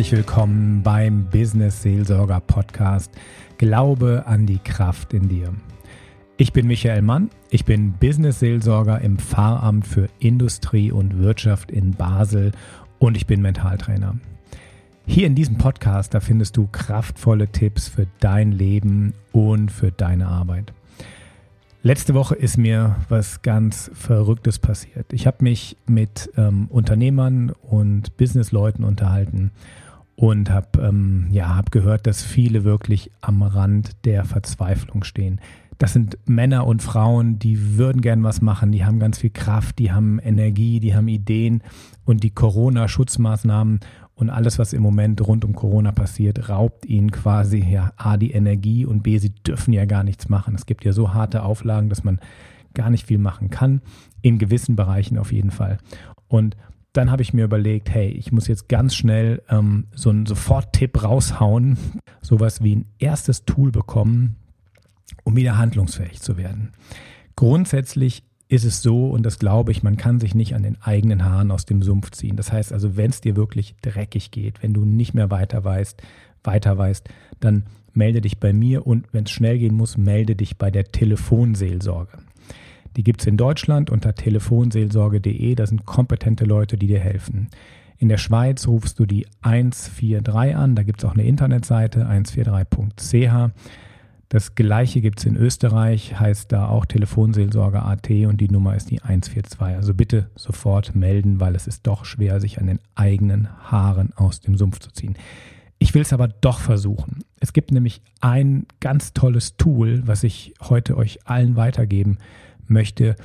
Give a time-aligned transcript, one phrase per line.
[0.00, 3.10] Herzlich willkommen beim Business Seelsorger Podcast
[3.58, 5.52] Glaube an die Kraft in dir.
[6.38, 11.90] Ich bin Michael Mann, ich bin Business Seelsorger im Pfarramt für Industrie und Wirtschaft in
[11.90, 12.52] Basel
[12.98, 14.16] und ich bin Mentaltrainer.
[15.04, 20.28] Hier in diesem Podcast, da findest du kraftvolle Tipps für dein Leben und für deine
[20.28, 20.72] Arbeit.
[21.82, 25.14] Letzte Woche ist mir was ganz Verrücktes passiert.
[25.14, 29.50] Ich habe mich mit ähm, Unternehmern und Businessleuten unterhalten
[30.14, 35.40] und habe ähm, ja, hab gehört, dass viele wirklich am Rand der Verzweiflung stehen.
[35.78, 39.78] Das sind Männer und Frauen, die würden gern was machen, die haben ganz viel Kraft,
[39.78, 41.62] die haben Energie, die haben Ideen
[42.04, 43.80] und die Corona-Schutzmaßnahmen
[44.20, 48.32] und alles, was im Moment rund um Corona passiert, raubt ihnen quasi ja A die
[48.32, 50.54] Energie und B, sie dürfen ja gar nichts machen.
[50.54, 52.20] Es gibt ja so harte Auflagen, dass man
[52.74, 53.80] gar nicht viel machen kann,
[54.20, 55.78] in gewissen Bereichen auf jeden Fall.
[56.28, 56.54] Und
[56.92, 61.02] dann habe ich mir überlegt, hey, ich muss jetzt ganz schnell ähm, so einen Sofort-Tipp
[61.02, 61.78] raushauen,
[62.20, 64.36] sowas wie ein erstes Tool bekommen,
[65.24, 66.72] um wieder handlungsfähig zu werden.
[67.36, 71.24] Grundsätzlich ist es so, und das glaube ich, man kann sich nicht an den eigenen
[71.24, 72.36] Haaren aus dem Sumpf ziehen.
[72.36, 76.02] Das heißt also, wenn es dir wirklich dreckig geht, wenn du nicht mehr weiter weißt,
[76.42, 77.62] weiter weißt, dann
[77.94, 82.18] melde dich bei mir und wenn es schnell gehen muss, melde dich bei der Telefonseelsorge.
[82.96, 85.54] Die gibt es in Deutschland unter telefonseelsorge.de.
[85.54, 87.50] Da sind kompetente Leute, die dir helfen.
[87.98, 90.74] In der Schweiz rufst du die 143 an.
[90.74, 93.52] Da gibt es auch eine Internetseite 143.ch.
[94.30, 98.88] Das gleiche gibt es in Österreich, heißt da auch Telefonseelsorge AT und die Nummer ist
[98.88, 99.60] die 142.
[99.60, 104.40] Also bitte sofort melden, weil es ist doch schwer, sich an den eigenen Haaren aus
[104.40, 105.16] dem Sumpf zu ziehen.
[105.80, 107.24] Ich will es aber doch versuchen.
[107.40, 112.18] Es gibt nämlich ein ganz tolles Tool, was ich heute euch allen weitergeben
[112.68, 113.16] möchte,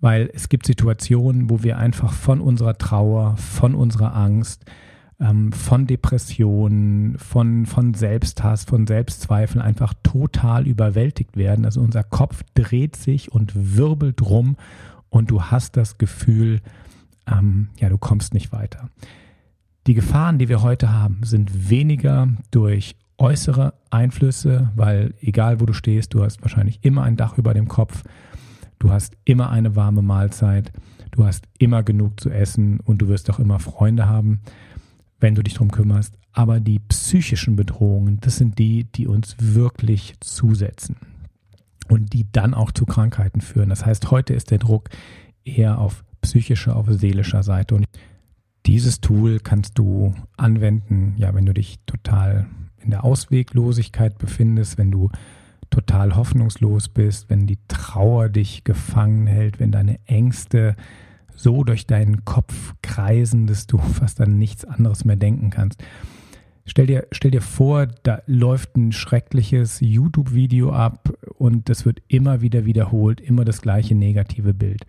[0.00, 4.64] weil es gibt Situationen, wo wir einfach von unserer Trauer, von unserer Angst,
[5.20, 11.64] ähm, von Depressionen, von, von Selbsthass, von Selbstzweifeln einfach total überwältigt werden.
[11.64, 14.56] Also unser Kopf dreht sich und wirbelt rum
[15.08, 16.60] und du hast das Gefühl,
[17.26, 18.90] ähm, ja, du kommst nicht weiter.
[19.86, 25.72] Die Gefahren, die wir heute haben, sind weniger durch äußere Einflüsse, weil egal wo du
[25.72, 28.02] stehst, du hast wahrscheinlich immer ein Dach über dem Kopf,
[28.78, 30.72] du hast immer eine warme Mahlzeit,
[31.12, 34.40] du hast immer genug zu essen und du wirst auch immer Freunde haben
[35.20, 36.16] wenn du dich darum kümmerst.
[36.32, 40.96] Aber die psychischen Bedrohungen, das sind die, die uns wirklich zusetzen
[41.88, 43.70] und die dann auch zu Krankheiten führen.
[43.70, 44.90] Das heißt, heute ist der Druck
[45.44, 47.74] eher auf psychischer, auf seelischer Seite.
[47.74, 47.86] Und
[48.66, 52.46] dieses Tool kannst du anwenden, ja, wenn du dich total
[52.82, 55.10] in der Ausweglosigkeit befindest, wenn du
[55.70, 60.76] total hoffnungslos bist, wenn die Trauer dich gefangen hält, wenn deine Ängste
[61.36, 65.82] so durch deinen Kopf kreisen, dass du fast an nichts anderes mehr denken kannst.
[66.68, 72.40] Stell dir, stell dir vor, da läuft ein schreckliches YouTube-Video ab und das wird immer
[72.40, 74.84] wieder wiederholt, immer das gleiche negative Bild.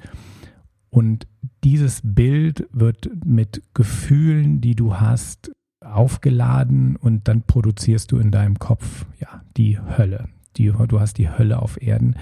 [0.90, 1.28] Und
[1.64, 8.58] dieses Bild wird mit Gefühlen, die du hast, aufgeladen und dann produzierst du in deinem
[8.58, 10.30] Kopf ja die Hölle.
[10.58, 12.16] Die, du hast die Hölle auf Erden.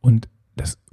[0.00, 0.28] Und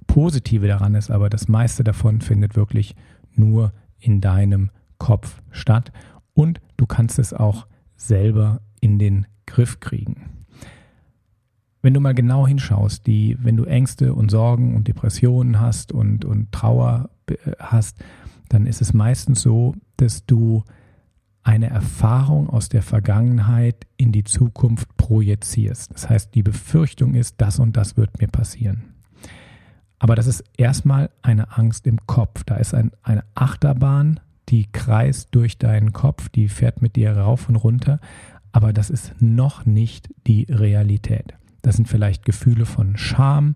[0.08, 2.96] Positive daran ist aber, das meiste davon findet wirklich
[3.34, 5.92] nur in deinem Kopf statt
[6.34, 10.30] und du kannst es auch selber in den Griff kriegen.
[11.82, 16.26] Wenn du mal genau hinschaust, die, wenn du Ängste und Sorgen und Depressionen hast und,
[16.26, 18.04] und Trauer äh, hast,
[18.50, 20.64] dann ist es meistens so, dass du
[21.44, 25.94] eine Erfahrung aus der Vergangenheit in die Zukunft projizierst.
[25.94, 28.95] Das heißt, die Befürchtung ist, das und das wird mir passieren.
[30.00, 32.44] Aber das ist erstmal eine Angst im Kopf.
[32.44, 34.20] Da ist ein, eine Achterbahn,
[34.50, 38.00] die kreist durch deinen Kopf, die fährt mit dir rauf und runter.
[38.52, 41.34] Aber das ist noch nicht die Realität.
[41.62, 43.56] Das sind vielleicht Gefühle von Scham.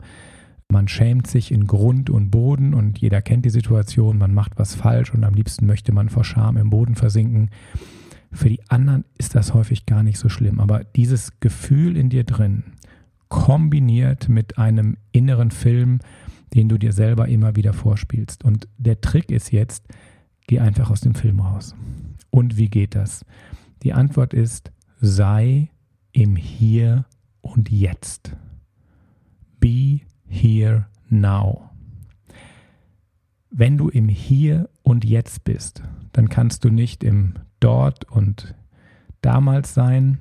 [0.67, 4.75] Man schämt sich in Grund und Boden und jeder kennt die Situation, man macht was
[4.75, 7.49] falsch und am liebsten möchte man vor Scham im Boden versinken.
[8.31, 12.23] Für die anderen ist das häufig gar nicht so schlimm, aber dieses Gefühl in dir
[12.23, 12.63] drin,
[13.29, 15.99] kombiniert mit einem inneren Film,
[16.53, 18.43] den du dir selber immer wieder vorspielst.
[18.43, 19.87] Und der Trick ist jetzt,
[20.47, 21.75] geh einfach aus dem Film raus.
[22.29, 23.25] Und wie geht das?
[23.83, 25.69] Die Antwort ist, sei
[26.11, 27.05] im Hier
[27.41, 28.35] und Jetzt.
[29.59, 31.69] Be here now.
[33.49, 38.55] Wenn du im Hier und Jetzt bist, dann kannst du nicht im Dort und
[39.21, 40.19] damals sein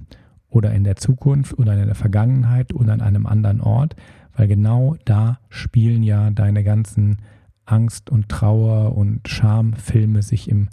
[0.49, 3.97] oder in der Zukunft oder in der Vergangenheit oder an einem anderen Ort,
[4.39, 7.19] weil genau da spielen ja deine ganzen
[7.67, 10.69] Angst und Trauer und Schamfilme sich im,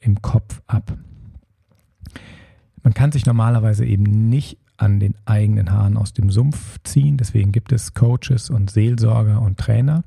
[0.00, 0.98] im Kopf ab.
[2.82, 7.16] Man kann sich normalerweise eben nicht an den eigenen Haaren aus dem Sumpf ziehen.
[7.16, 10.02] Deswegen gibt es Coaches und Seelsorger und Trainer.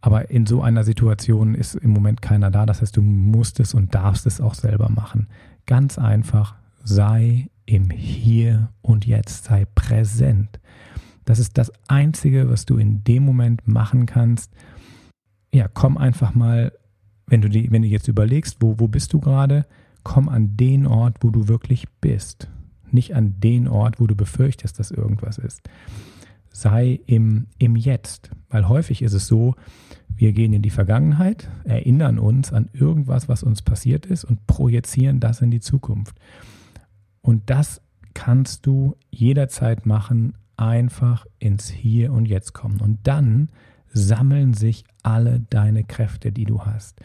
[0.00, 2.64] Aber in so einer Situation ist im Moment keiner da.
[2.64, 5.28] Das heißt, du musst es und darfst es auch selber machen.
[5.66, 10.58] Ganz einfach, sei im Hier und Jetzt, sei präsent.
[11.28, 14.50] Das ist das Einzige, was du in dem Moment machen kannst.
[15.52, 16.72] Ja, komm einfach mal,
[17.26, 19.66] wenn du, die, wenn du jetzt überlegst, wo, wo bist du gerade,
[20.04, 22.48] komm an den Ort, wo du wirklich bist.
[22.90, 25.60] Nicht an den Ort, wo du befürchtest, dass irgendwas ist.
[26.50, 28.30] Sei im, im Jetzt.
[28.48, 29.54] Weil häufig ist es so,
[30.16, 35.20] wir gehen in die Vergangenheit, erinnern uns an irgendwas, was uns passiert ist und projizieren
[35.20, 36.16] das in die Zukunft.
[37.20, 37.82] Und das
[38.14, 42.80] kannst du jederzeit machen, einfach ins Hier und Jetzt kommen.
[42.80, 43.48] Und dann
[43.92, 47.00] sammeln sich alle deine Kräfte, die du hast.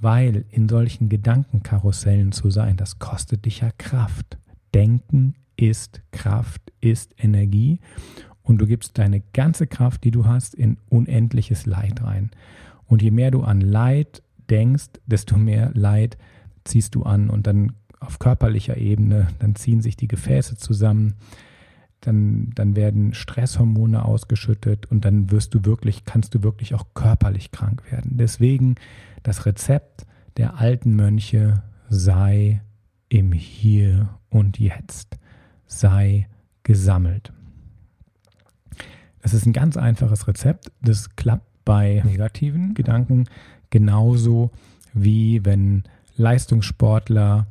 [0.00, 4.38] Weil in solchen Gedankenkarussellen zu sein, das kostet dich ja Kraft.
[4.74, 7.80] Denken ist Kraft, ist Energie.
[8.42, 12.30] Und du gibst deine ganze Kraft, die du hast, in unendliches Leid rein.
[12.86, 16.16] Und je mehr du an Leid denkst, desto mehr Leid
[16.64, 17.30] ziehst du an.
[17.30, 21.14] Und dann auf körperlicher Ebene, dann ziehen sich die Gefäße zusammen,
[22.06, 27.50] dann, dann werden Stresshormone ausgeschüttet und dann wirst du wirklich, kannst du wirklich auch körperlich
[27.50, 28.16] krank werden.
[28.16, 28.76] Deswegen
[29.24, 30.06] das Rezept
[30.36, 32.62] der alten Mönche sei
[33.08, 35.18] im Hier und Jetzt,
[35.66, 36.28] sei
[36.62, 37.32] gesammelt.
[39.20, 40.70] Das ist ein ganz einfaches Rezept.
[40.82, 43.24] Das klappt bei negativen Gedanken
[43.70, 44.52] genauso
[44.94, 45.82] wie wenn
[46.16, 47.48] Leistungssportler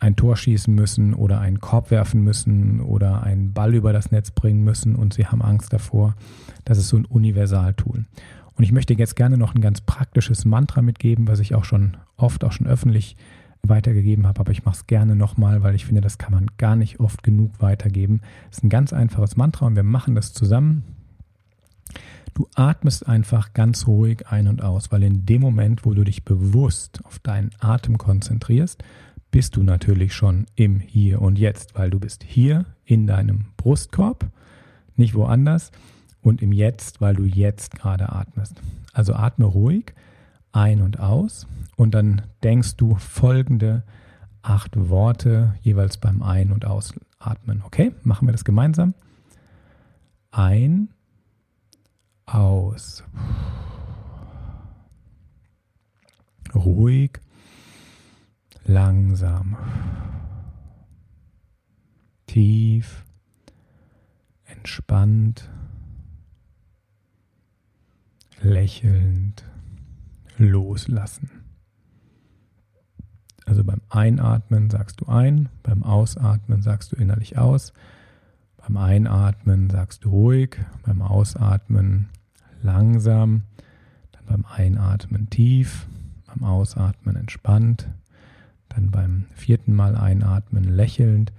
[0.00, 4.30] ein Tor schießen müssen oder einen Korb werfen müssen oder einen Ball über das Netz
[4.30, 6.16] bringen müssen und sie haben Angst davor.
[6.64, 8.06] Das ist so ein Universaltool.
[8.54, 11.96] Und ich möchte jetzt gerne noch ein ganz praktisches Mantra mitgeben, was ich auch schon
[12.16, 13.16] oft, auch schon öffentlich
[13.62, 16.76] weitergegeben habe, aber ich mache es gerne nochmal, weil ich finde, das kann man gar
[16.76, 18.22] nicht oft genug weitergeben.
[18.50, 20.82] Es ist ein ganz einfaches Mantra und wir machen das zusammen.
[22.32, 26.24] Du atmest einfach ganz ruhig ein und aus, weil in dem Moment, wo du dich
[26.24, 28.82] bewusst auf deinen Atem konzentrierst,
[29.30, 34.30] bist du natürlich schon im Hier und Jetzt, weil du bist hier in deinem Brustkorb,
[34.96, 35.70] nicht woanders,
[36.22, 38.60] und im Jetzt, weil du jetzt gerade atmest.
[38.92, 39.94] Also atme ruhig
[40.52, 41.46] ein und aus
[41.76, 43.84] und dann denkst du folgende
[44.42, 47.62] acht Worte jeweils beim Ein- und Ausatmen.
[47.64, 48.94] Okay, machen wir das gemeinsam.
[50.30, 50.88] Ein,
[52.26, 53.04] aus.
[56.54, 57.20] Ruhig
[58.64, 59.56] langsam,
[62.26, 63.04] tief,
[64.44, 65.50] entspannt,
[68.40, 69.44] lächelnd,
[70.36, 71.30] loslassen.
[73.46, 77.72] Also beim Einatmen sagst du ein, beim Ausatmen sagst du innerlich aus,
[78.56, 82.10] beim Einatmen sagst du ruhig, beim Ausatmen
[82.62, 83.42] langsam,
[84.12, 85.86] dann beim Einatmen tief,
[86.26, 87.88] beim Ausatmen entspannt,
[88.70, 91.32] dann beim vierten Mal einatmen lächelnd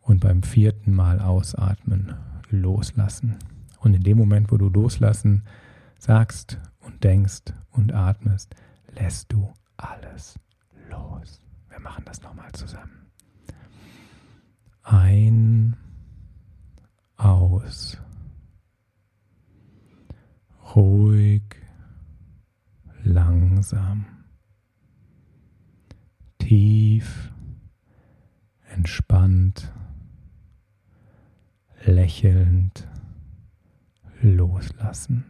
[0.00, 2.14] und beim vierten Mal ausatmen
[2.50, 3.36] loslassen.
[3.80, 5.44] Und in dem Moment, wo du loslassen
[5.98, 8.54] sagst und denkst und atmest,
[8.94, 10.38] lässt du alles
[10.90, 11.40] los.
[11.68, 13.06] Wir machen das nochmal zusammen.
[14.82, 15.76] Ein,
[17.16, 17.98] aus.
[20.74, 21.42] Ruhig,
[23.02, 24.17] langsam
[26.98, 27.30] tief,
[28.74, 29.72] entspannt,
[31.84, 32.88] lächelnd
[34.20, 35.24] loslassen.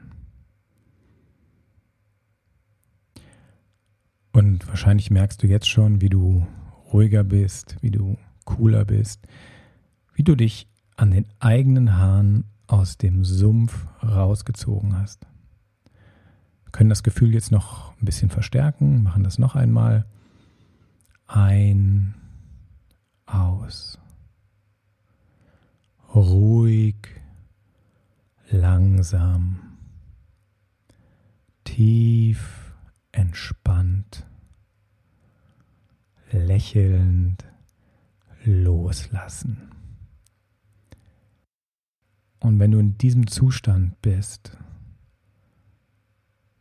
[4.33, 6.47] Und wahrscheinlich merkst du jetzt schon, wie du
[6.93, 9.27] ruhiger bist, wie du cooler bist,
[10.15, 15.27] wie du dich an den eigenen Haaren aus dem Sumpf rausgezogen hast.
[16.65, 20.07] Wir können das Gefühl jetzt noch ein bisschen verstärken, machen das noch einmal
[21.29, 22.15] ein,
[23.27, 23.99] aus.
[26.15, 26.97] Ruhig,
[28.51, 29.77] langsam,
[31.65, 32.75] tief,
[33.13, 34.27] entspannt,
[36.33, 37.45] lächelnd,
[38.45, 39.71] loslassen.
[42.41, 44.57] Und wenn du in diesem Zustand bist,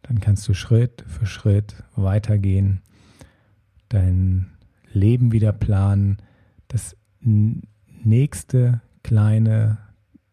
[0.01, 2.81] dann kannst du Schritt für Schritt weitergehen,
[3.87, 4.56] dein
[4.93, 6.17] Leben wieder planen,
[6.67, 9.77] das nächste kleine,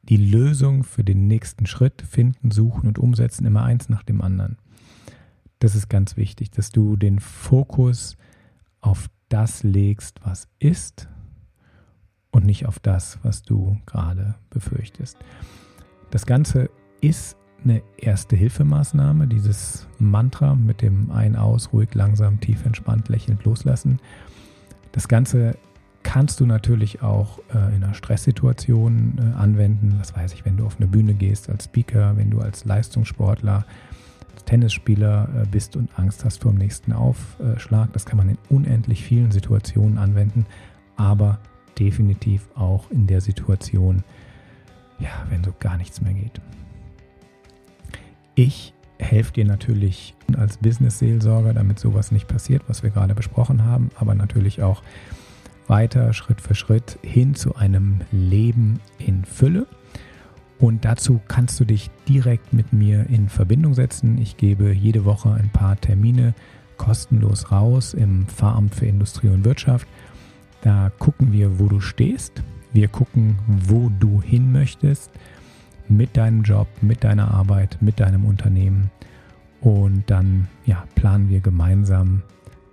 [0.03, 4.59] die Lösung für den nächsten Schritt finden, suchen und umsetzen, immer eins nach dem anderen.
[5.59, 8.17] Das ist ganz wichtig, dass du den Fokus
[8.81, 11.09] auf das legst, was ist
[12.31, 15.17] und nicht auf das, was du gerade befürchtest.
[16.11, 16.69] Das Ganze
[17.01, 24.01] ist eine erste Hilfemaßnahme, dieses Mantra mit dem Ein-Aus, ruhig, langsam, tief entspannt, lächelnd loslassen.
[24.95, 25.59] Das Ganze
[26.05, 29.97] kannst du natürlich auch äh, in einer Stresssituation äh, anwenden.
[29.99, 33.67] Was weiß ich, wenn du auf eine Bühne gehst als Speaker, wenn du als Leistungssportler,
[34.33, 37.93] als Tennisspieler äh, bist und Angst hast vor dem nächsten Aufschlag.
[37.93, 40.47] Das kann man in unendlich vielen Situationen anwenden,
[40.95, 41.41] aber
[41.77, 44.05] definitiv auch in der Situation,
[45.01, 46.41] ja, wenn so gar nichts mehr geht.
[48.37, 53.91] Ich helfe dir natürlich als Business-Seelsorger, damit sowas nicht passiert, was wir gerade besprochen haben,
[53.97, 54.83] aber natürlich auch
[55.67, 59.67] weiter Schritt für Schritt hin zu einem Leben in Fülle.
[60.59, 64.19] Und dazu kannst du dich direkt mit mir in Verbindung setzen.
[64.19, 66.35] Ich gebe jede Woche ein paar Termine
[66.77, 69.87] kostenlos raus im Pfarramt für Industrie und Wirtschaft.
[70.63, 72.43] Da gucken wir, wo du stehst.
[72.73, 75.11] Wir gucken, wo du hin möchtest
[75.89, 78.91] mit deinem Job, mit deiner Arbeit, mit deinem Unternehmen.
[79.65, 82.23] Und dann ja, planen wir gemeinsam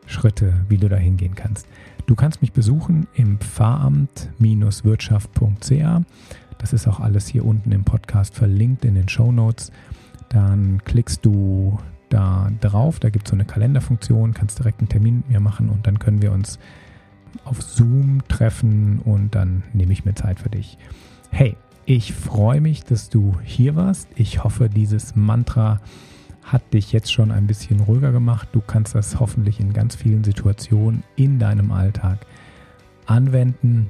[0.05, 1.65] Schritte, wie du da hingehen kannst.
[2.05, 6.01] Du kannst mich besuchen im Pfarramt-wirtschaft.ca.
[6.57, 9.71] Das ist auch alles hier unten im Podcast verlinkt in den Show Notes.
[10.27, 11.79] Dann klickst du
[12.09, 15.69] da drauf, da gibt es so eine Kalenderfunktion, kannst direkt einen Termin mit mir machen
[15.69, 16.59] und dann können wir uns
[17.45, 20.77] auf Zoom treffen und dann nehme ich mir Zeit für dich.
[21.29, 21.55] Hey,
[21.85, 24.09] ich freue mich, dass du hier warst.
[24.15, 25.79] Ich hoffe, dieses Mantra
[26.51, 28.49] hat dich jetzt schon ein bisschen ruhiger gemacht.
[28.51, 32.19] Du kannst das hoffentlich in ganz vielen Situationen in deinem Alltag
[33.05, 33.89] anwenden.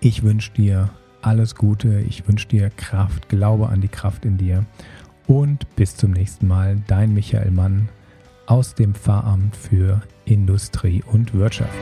[0.00, 4.64] Ich wünsche dir alles Gute, ich wünsche dir Kraft, glaube an die Kraft in dir
[5.26, 7.88] und bis zum nächsten Mal, dein Michael Mann
[8.46, 11.74] aus dem Pfarramt für Industrie und Wirtschaft.